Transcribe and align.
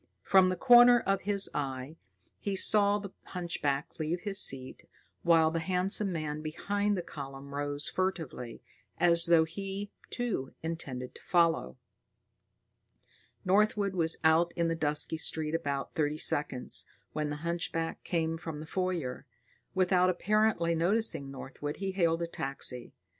From 0.23 0.49
the 0.49 0.55
corner 0.55 0.99
of 1.01 1.21
his 1.29 1.47
eye, 1.53 1.95
he 2.39 2.55
saw 2.55 2.97
the 2.97 3.11
hunchback 3.23 3.99
leave 3.99 4.21
his 4.21 4.39
seat, 4.39 4.89
while 5.21 5.51
the 5.51 5.59
handsome 5.59 6.11
man 6.11 6.41
behind 6.41 6.97
the 6.97 7.03
column 7.03 7.53
rose 7.53 7.87
furtively, 7.87 8.63
as 8.97 9.27
though 9.27 9.43
he, 9.43 9.91
too, 10.09 10.55
intended 10.63 11.13
to 11.13 11.21
follow. 11.21 11.77
Northwood 13.45 13.93
was 13.93 14.17
out 14.23 14.53
in 14.55 14.69
the 14.69 14.75
dusky 14.75 15.17
street 15.17 15.53
about 15.53 15.93
thirty 15.93 16.17
seconds, 16.17 16.83
when 17.13 17.29
the 17.29 17.35
hunchback 17.45 18.03
came 18.03 18.39
from 18.39 18.59
the 18.59 18.65
foyer. 18.65 19.27
Without 19.75 20.09
apparently 20.09 20.73
noticing 20.73 21.29
Northwood, 21.29 21.77
he 21.77 21.91
hailed 21.91 22.23
a 22.23 22.27
taxi. 22.27 22.91